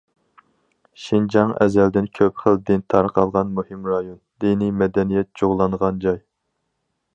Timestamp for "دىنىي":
4.45-4.75